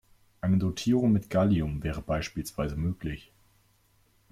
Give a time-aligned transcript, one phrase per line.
[0.41, 3.31] Eine Dotierung mit Gallium wäre beispielsweise möglich.